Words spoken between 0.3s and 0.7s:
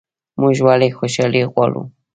موږ